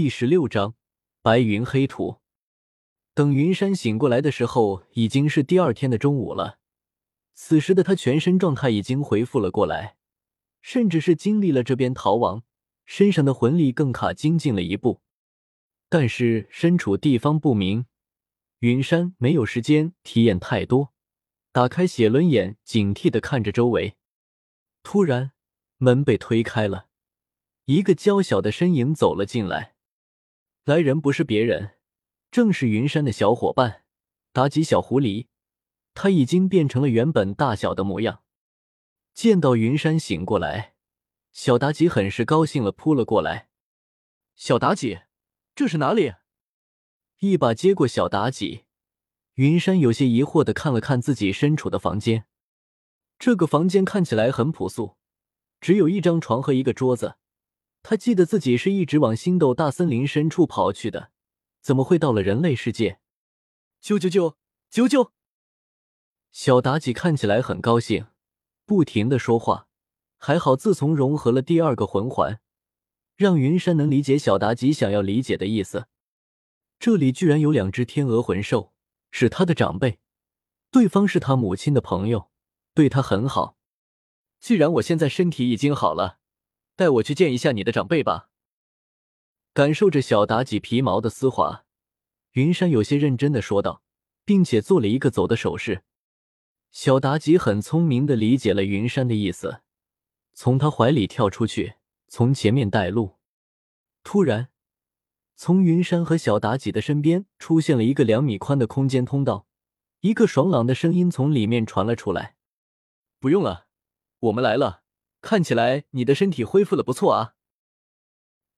[0.00, 0.76] 第十六章
[1.22, 2.20] 白云黑土。
[3.14, 6.60] 等云山醒过来的时候，已经是第二天的中午了。
[7.34, 9.96] 此时的他全身状态已经恢复了过来，
[10.62, 12.44] 甚至是经历了这边逃亡，
[12.86, 15.00] 身上的魂力更卡精进了一步。
[15.88, 17.86] 但是身处地方不明，
[18.60, 20.92] 云山没有时间体验太多，
[21.50, 23.96] 打开写轮眼，警惕的看着周围。
[24.84, 25.32] 突然，
[25.78, 26.86] 门被推开了，
[27.64, 29.74] 一个娇小的身影走了进来。
[30.68, 31.76] 来人不是别人。
[32.30, 33.84] 正是云山的小伙伴
[34.34, 35.28] 妲己小狐狸，
[35.94, 38.22] 他已经变成了原本大小的模样。
[39.14, 40.74] 见到云山醒过来，
[41.32, 43.48] 小妲己很是高兴了，扑了过来。
[44.36, 44.98] 小妲己，
[45.54, 46.12] 这是哪里？
[47.20, 48.64] 一把接过小妲己，
[49.36, 52.26] 云山有些疑惑的看了看自己身处的房间。
[53.18, 54.98] 这个房间看起来很朴素，
[55.62, 57.16] 只有一张床和一个桌子。
[57.90, 61.10] 他记得自己是一直往星斗大森林深处跑去的。
[61.62, 63.00] 怎么会到了人类世界？
[63.80, 64.36] 救救救
[64.68, 65.12] 救救！
[66.30, 68.08] 小妲己看起来很高兴，
[68.66, 69.68] 不停的说话。
[70.18, 72.40] 还好，自从融合了第二个魂环，
[73.16, 75.86] 让云山能理解小妲己想要理解的意思。
[76.78, 78.74] 这里居然有两只天鹅魂兽，
[79.10, 79.98] 是他的长辈，
[80.70, 82.28] 对方是他母亲的朋友，
[82.74, 83.56] 对他很好。
[84.38, 86.17] 既然我现在身体已经好了，
[86.78, 88.30] 带我去见一下你的长辈吧。
[89.52, 91.64] 感受着小妲己皮毛的丝滑，
[92.34, 93.82] 云山有些认真的说道，
[94.24, 95.82] 并且做了一个走的手势。
[96.70, 99.62] 小妲己很聪明的理解了云山的意思，
[100.34, 101.74] 从他怀里跳出去，
[102.06, 103.16] 从前面带路。
[104.04, 104.50] 突然，
[105.34, 109.48] 从云山和小妲己的身边出现了一个两米宽的空间通道，
[110.02, 112.36] 一个爽朗的声音从里面传了出来
[113.18, 113.66] ：“不用了，
[114.20, 114.84] 我们来了。
[115.20, 117.34] 看起来你的身体恢复的不错啊。”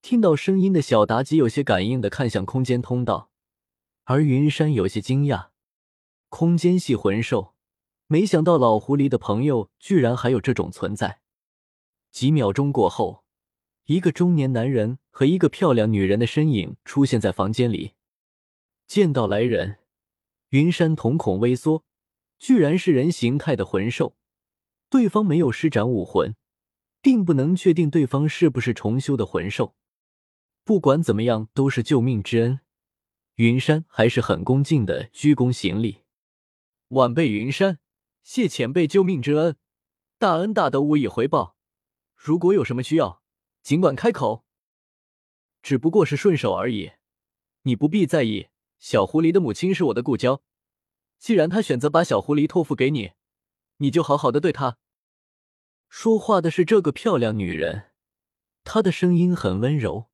[0.01, 3.29] 听到声音的小妲己有些感应的看向空间通道，
[4.05, 5.49] 而云山有些惊讶，
[6.29, 7.53] 空间系魂兽，
[8.07, 11.21] 没想到老狐狸的朋友居然还有这种存在。
[12.09, 13.23] 几秒钟过后，
[13.85, 17.93] 一个中年男人和一个漂亮女人的身影出现在房间里。
[18.87, 19.77] 见到来人，
[20.49, 21.85] 云山瞳孔微缩，
[22.39, 24.17] 居然是人形态的魂兽。
[24.89, 26.35] 对方没有施展武魂，
[27.01, 29.75] 并不能确定对方是不是重修的魂兽。
[30.63, 32.59] 不管怎么样，都是救命之恩。
[33.35, 36.03] 云山还是很恭敬的鞠躬行礼。
[36.89, 37.79] 晚辈云山，
[38.23, 39.57] 谢前辈救命之恩，
[40.19, 41.57] 大恩大德无以回报。
[42.15, 43.23] 如果有什么需要，
[43.63, 44.45] 尽管开口。
[45.63, 46.91] 只不过是顺手而已，
[47.63, 48.49] 你不必在意。
[48.77, 50.43] 小狐狸的母亲是我的故交，
[51.17, 53.11] 既然她选择把小狐狸托付给你，
[53.77, 54.77] 你就好好的对她。
[55.93, 57.91] 说话的是这个漂亮女人，
[58.63, 60.07] 她的声音很温柔。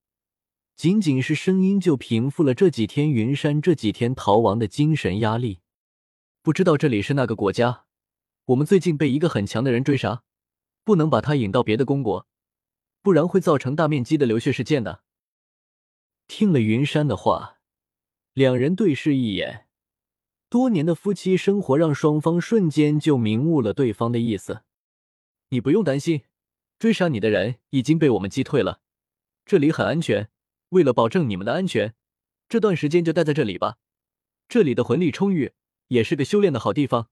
[0.76, 5.60] 仅仅是声音就平复了这几天云山这几天逃亡的精神压力。
[6.42, 7.86] 不知道这里是哪个国家？
[8.46, 10.24] 我们最近被一个很强的人追杀，
[10.84, 12.28] 不能把他引到别的公国，
[13.04, 15.04] 不然会造成大面积的流血事件的。
[16.28, 17.60] 听了云山的话，
[18.34, 19.68] 两人对视一眼，
[20.50, 24.64] 多年的夫妻生活让双方瞬间就明悟了对方的意思。
[25.50, 26.24] 你不用担心，
[26.78, 28.82] 追杀你的人已经被我们击退了，
[29.46, 30.30] 这里很安全。
[30.70, 31.96] 为了保证你们的安全，
[32.50, 33.78] 这段时间就待在这里吧。
[34.50, 35.54] 这里的魂力充裕，
[35.88, 37.08] 也是个修炼的好地方。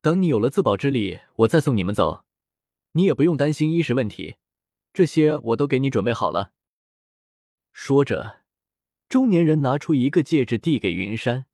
[0.00, 2.24] 等你有了自保之力，我再送你们走。
[2.92, 4.36] 你也不用担心衣食问题，
[4.94, 6.52] 这些我都给你准备好了。
[7.74, 8.40] 说着，
[9.10, 11.44] 中年人拿出一个戒指递给云山，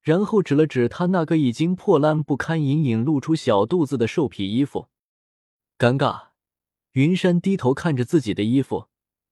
[0.00, 4.88] 然后指了指他那个已经破烂不堪、隐隐露出小肚子的兽皮衣服。
[5.82, 6.28] 尴尬，
[6.92, 8.86] 云山低头看着自己的衣服。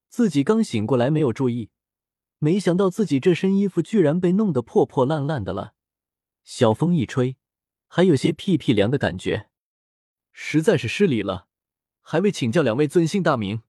[0.09, 1.71] 自己刚醒过来，没有注意，
[2.41, 5.75] 没想到自己这身衣服居然被弄得破破烂烂的了。
[6.43, 7.37] 小风一吹，
[7.87, 9.49] 还有些屁屁凉的感觉，
[10.33, 11.47] 实在是失礼了，
[12.01, 13.63] 还未请教两位尊姓大名。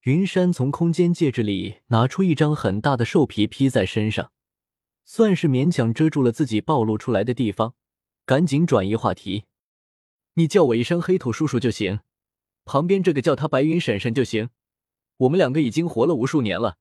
[0.00, 4.32] 云山从空间戒指里拿出一张很大的兽皮披在身上，
[5.04, 7.76] 算是勉强遮住了自己暴露出来的地方，
[8.26, 9.44] 赶紧转移话题
[10.34, 12.00] ：“你叫我一声黑土叔叔就行，
[12.64, 14.50] 旁边这个叫他白云婶婶就行。”
[15.18, 16.78] 我们两个已经活了无数年了，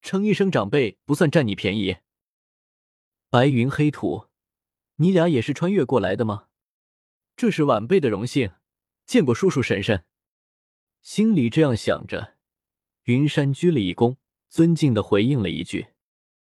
[0.00, 1.96] 称一声长辈不算占你便宜。
[3.28, 4.28] 白云黑土，
[4.96, 6.46] 你俩也是穿越过来的吗？
[7.36, 8.52] 这是晚辈的荣幸，
[9.04, 10.04] 见过叔叔婶婶。
[11.02, 12.36] 心里这样想着，
[13.02, 14.16] 云山鞠了一躬，
[14.48, 15.88] 尊敬的回应了一句：“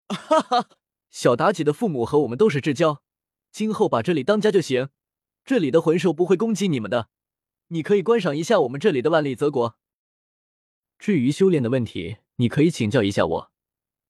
[0.09, 0.69] 哈哈，
[1.11, 3.03] 小妲己的父母和我们都是至交，
[3.51, 4.91] 今后把这里当家就行。
[5.47, 7.09] 这里的魂兽不会攻击你们的，
[7.69, 9.79] 你可以观赏一下我们这里的万里泽国。”
[10.99, 13.53] 至于修炼的问题，你可以请教一下我。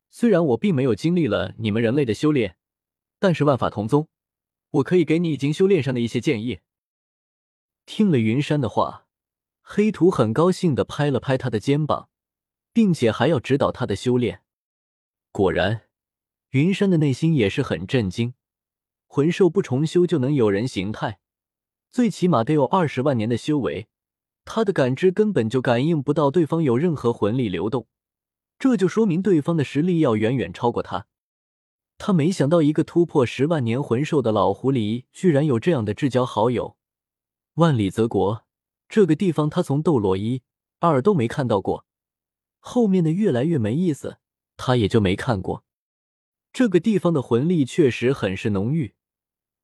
[0.08, 2.56] 虽然我并没有经历了你们人类的修炼，
[3.18, 4.08] 但是万法同宗，
[4.70, 6.60] 我可以给你已经修炼上的一些建议。
[7.84, 9.06] 听了云山的话，
[9.60, 12.08] 黑土很高兴的拍了拍他的肩膀，
[12.72, 14.42] 并且还要指导他的修炼。
[15.32, 15.88] 果然，
[16.50, 18.32] 云山的内心也是很震惊。
[19.06, 21.20] 魂兽不重修就能有人形态，
[21.96, 23.88] 最起码得有二十万年的修为。
[24.44, 27.88] 他的感知根本就感应不到对方有任何魂力流动，
[28.58, 31.06] 这就说明对方的实力要远远超过他。
[31.96, 36.76] 他没想到，一个突破十万年魂兽的老狐狸，居然有这样的至交好友。
[37.54, 38.44] 万里泽国
[38.90, 40.43] 这个地方，他从斗罗一、
[40.81, 41.87] 二都没看到过，
[42.58, 44.19] 后面的越来越没意思，
[44.58, 45.64] 他也就没看过。
[46.52, 48.93] 这个地方的魂力确实很是浓郁，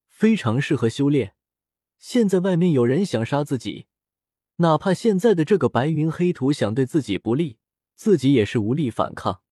[0.08, 1.34] 非常适合修炼。
[2.02, 3.86] 现在外面有人想杀自己。
[4.56, 7.58] 哪怕现在的这个白云黑土想对自己不利，
[7.94, 9.42] 自己也是无力反抗。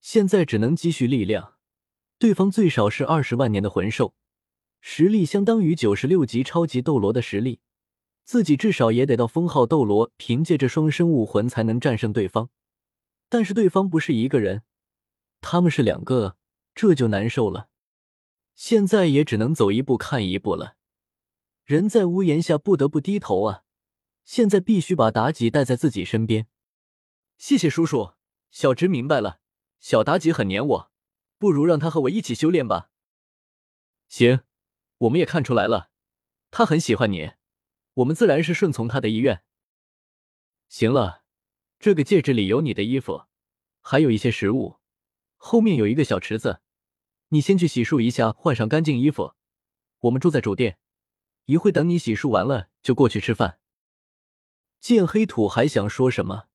[0.00, 1.56] 现在只能积蓄力量。
[2.18, 4.14] 对方最少是二十万年的魂兽，
[4.80, 7.60] 实力相当于九十六级超级斗罗的实力。
[8.24, 12.48] 自己至少也得到封号斗罗，凭借着双生武魂才能战胜对方。
[13.28, 14.62] 但是对方不是一个人，
[15.42, 16.38] 他们是两个，
[16.74, 17.68] 这就难受了。
[18.54, 20.75] 现在也只能走一步看一步了。
[21.66, 23.64] 人在屋檐下，不得不低头啊。
[24.24, 26.46] 现在必须把妲己带在自己身边。
[27.38, 28.12] 谢谢叔叔，
[28.52, 29.40] 小侄明白了。
[29.80, 30.92] 小妲己很黏我，
[31.38, 32.90] 不如让她和我一起修炼吧。
[34.06, 34.42] 行，
[34.98, 35.90] 我们也看出来了，
[36.52, 37.32] 她很喜欢你，
[37.94, 39.42] 我们自然是顺从她的意愿。
[40.68, 41.24] 行了，
[41.80, 43.24] 这个戒指里有你的衣服，
[43.80, 44.76] 还有一些食物，
[45.36, 46.60] 后面有一个小池子，
[47.30, 49.34] 你先去洗漱一下，换上干净衣服。
[49.98, 50.78] 我们住在主殿，
[51.46, 53.58] 一会等你洗漱完了就过去吃饭。
[54.80, 56.46] 见黑土还想说什么，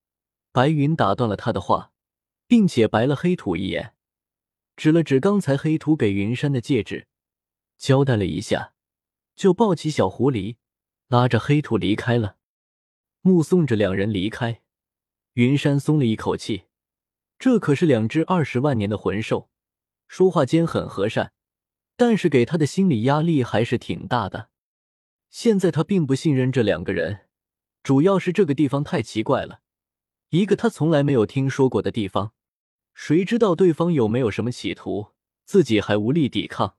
[0.51, 1.91] 白云打断了他的话，
[2.47, 3.95] 并且白了黑土一眼，
[4.75, 7.07] 指了指刚才黑土给云山的戒指，
[7.77, 8.73] 交代了一下，
[9.35, 10.57] 就抱起小狐狸，
[11.07, 12.37] 拉着黑土离开了。
[13.21, 14.61] 目送着两人离开，
[15.33, 16.65] 云山松了一口气，
[17.39, 19.49] 这可是两只二十万年的魂兽，
[20.07, 21.33] 说话间很和善，
[21.95, 24.50] 但是给他的心理压力还是挺大的。
[25.31, 27.21] 现在他并不信任这两个人。
[27.81, 29.61] 主要是这个地方太奇怪了，
[30.29, 32.33] 一个他从来没有听说过的地方，
[32.93, 35.13] 谁知道对方有没有什么企图，
[35.45, 36.75] 自己还无力抵抗。